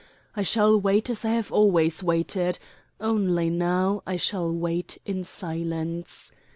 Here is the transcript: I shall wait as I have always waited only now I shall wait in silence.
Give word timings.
I 0.35 0.41
shall 0.41 0.81
wait 0.81 1.11
as 1.11 1.23
I 1.25 1.29
have 1.33 1.51
always 1.51 2.01
waited 2.01 2.57
only 2.99 3.51
now 3.51 4.01
I 4.07 4.15
shall 4.15 4.51
wait 4.51 4.97
in 5.05 5.23
silence. 5.23 6.31